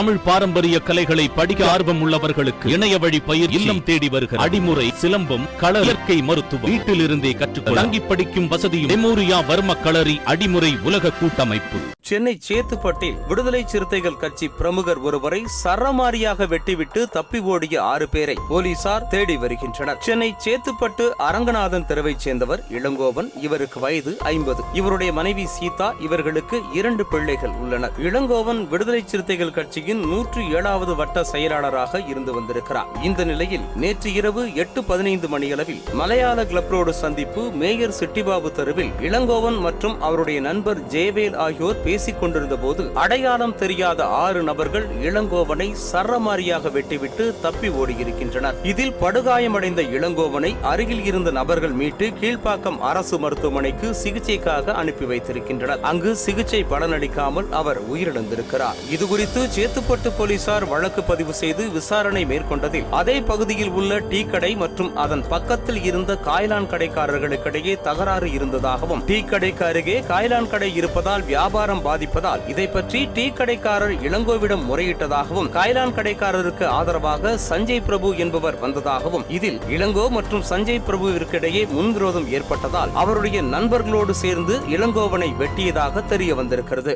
தமிழ் 0.00 0.20
பாரம்பரிய 0.24 0.78
கலைகளை 0.78 1.28
படிக்க 1.28 1.70
ஆர்வம் 1.70 1.98
உள்ளவர்களுக்கு 2.04 2.66
இணைய 2.66 2.98
வழி 2.98 3.20
பயிர் 3.20 3.50
இல்லம் 3.50 3.82
தேடி 3.84 4.08
வருகிற 4.08 4.44
அடிமுறை 4.44 4.86
சிலம்பம் 5.00 5.44
கள 5.58 5.80
இயற்கை 5.80 6.22
மருத்துவம் 6.22 6.70
வீட்டில் 6.70 7.00
இருந்தே 7.00 7.32
கற்றுக்கொள்ள 7.32 7.80
தங்கி 7.80 8.00
படிக்கும் 8.00 8.48
வசதியும் 8.48 8.90
மெமோரியா 8.90 9.38
வர்ம 9.46 9.76
களரி 9.80 10.20
அடிமுறை 10.24 10.82
உலக 10.82 11.10
கூட்டமைப்பு. 11.10 11.78
சென்னை 12.00 12.38
சேத்துப்பட்டில் 12.48 13.26
விடுதலை 13.28 13.62
சிறுத்தைகள் 13.66 14.16
கட்சி 14.16 14.48
பிரமுகர் 14.48 14.98
ஒருவரை 14.98 15.44
சரமாரியாக 15.64 16.46
வெட்டிவிட்டு 16.46 17.04
தப்பி 17.10 17.38
ஓடிய 17.38 17.82
ஆறு 17.82 18.08
பேரை 18.08 18.36
போலீசார் 18.48 19.06
தேடி 19.06 19.36
வருகின்றனர். 19.36 19.96
சென்னை 20.00 20.34
சேத்துப்பட்டு 20.44 21.10
அரங்கநாதன் 21.18 21.86
தெருவைச் 21.86 22.24
சேர்ந்தவர் 22.26 22.64
இளங்கோவன் 22.70 23.30
இவருக்கு 23.42 23.80
வயது 23.80 24.18
ஐம்பது. 24.18 24.62
இவருடைய 24.72 25.12
மனைவி 25.12 25.46
சீதா 25.46 25.94
இவர்களுக்கு 26.00 26.62
இரண்டு 26.74 27.06
பிள்ளைகள் 27.06 27.50
உள்ளனர். 27.50 27.92
இளங்கோவன் 27.98 28.68
விடுதலை 28.68 29.02
சிறுத்தைகள் 29.06 29.48
கட்சியின் 29.90 30.10
நூற்று 30.10 30.42
ஏழாவது 30.56 30.92
வட்ட 30.98 31.22
செயலாளராக 31.30 32.00
இருந்து 32.10 32.32
வந்திருக்கிறார். 32.34 32.88
இந்த 33.02 33.22
நிலையில் 33.30 33.64
நேற்று 33.82 34.08
இரவு 34.18 34.42
எட்டு 34.54 34.80
பதினைந்து 34.90 35.28
மணியளவில் 35.28 35.80
மலையாள 35.92 36.44
கிளப் 36.50 36.70
ரோடு 36.70 36.92
சந்திப்பு 36.94 37.42
மேயர் 37.60 37.94
சிட்டிபாபு 38.00 38.50
தெருவில் 38.52 38.92
இளங்கோவன் 39.00 39.58
மற்றும் 39.60 39.94
அவருடைய 40.00 40.40
நண்பர் 40.40 40.80
ஜெயவேல் 40.92 41.36
ஆகியோர் 41.36 41.82
பேசிக் 41.82 42.20
கொண்டிருந்த 42.20 42.56
போது 42.56 42.84
அடையாளம் 42.94 43.54
தெரியாத 43.62 44.06
ஆறு 44.20 44.42
நபர்கள் 44.42 44.86
இளங்கோவனை 45.02 45.68
சரமாரியாக 45.92 46.72
வெட்டிவிட்டு 46.76 47.26
தப்பி 47.40 47.70
ஓடியிருக்கின்றனர். 47.80 48.60
இதில் 48.62 48.94
படுகாயமடைந்த 49.00 49.84
இளங்கோவனை 49.96 50.52
அருகில் 50.72 51.04
இருந்த 51.04 51.32
நபர்கள் 51.40 51.76
மீட்டு 51.82 52.08
கீழ்ப்பாக்கம் 52.22 52.78
அரசு 52.92 53.18
மருத்துவமனைக்கு 53.18 53.90
சிகிச்சைக்காக 54.04 54.74
அனுப்பி 54.82 55.08
வைத்திருக்கின்றனர். 55.14 55.82
அங்கு 55.92 56.16
சிகிச்சை 56.26 56.62
பலனளிக்காமல் 56.70 57.50
அவர் 57.62 57.82
உயிரிழந்திருக்கிறார். 57.92 58.78
இதுகுறித்து 58.94 59.38
சேத்துப்பட்டு 59.82 60.10
போலீசார் 60.16 60.64
வழக்கு 60.66 61.02
பதிவு 61.02 61.32
செய்து 61.32 61.62
விசாரணை 61.72 62.22
மேற்கொண்டதில் 62.30 62.88
அதே 62.92 63.14
பகுதியில் 63.22 63.70
உள்ள 63.72 63.98
டீ 64.08 64.18
கடை 64.24 64.50
மற்றும் 64.54 64.90
அதன் 64.96 65.22
பக்கத்தில் 65.28 65.78
இருந்த 65.82 66.12
காய்லான் 66.26 66.68
கடைக்காரர்களுக்கிடையே 66.70 67.74
தகராறு 67.80 68.28
இருந்ததாகவும் 68.32 69.00
டீ 69.06 69.18
கடைக்கு 69.22 69.64
அருகே 69.66 69.96
காய்லான் 70.08 70.50
கடை 70.50 70.68
இருப்பதால் 70.74 71.24
வியாபாரம் 71.24 71.82
பாதிப்பதால் 71.82 72.42
இதை 72.48 72.66
பற்றி 72.68 73.00
டீ 73.12 73.24
கடைக்காரர் 73.30 73.94
இளங்கோவிடம் 74.06 74.66
முறையிட்டதாகவும் 74.66 75.48
காய்லான் 75.50 75.96
கடைக்காரருக்கு 75.96 76.66
ஆதரவாக 76.72 77.32
சஞ்சய் 77.46 77.84
பிரபு 77.88 78.10
என்பவர் 78.16 78.60
வந்ததாகவும் 78.60 79.26
இதில் 79.30 79.58
இளங்கோ 79.70 80.06
மற்றும் 80.10 80.46
சஞ்சய் 80.50 80.84
பிரபுவிற்கிடையே 80.88 81.64
முன்விரோதம் 81.72 82.28
ஏற்பட்டதால் 82.32 82.94
அவருடைய 82.96 83.40
நண்பர்களோடு 83.50 84.16
சேர்ந்து 84.20 84.56
இளங்கோவனை 84.76 85.32
வெட்டியதாக 85.40 86.06
தெரிய 86.06 86.34
வந்திருக்கிறது 86.34 86.94